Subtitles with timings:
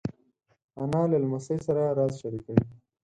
[0.81, 2.63] انا له لمسۍ سره راز شریکوي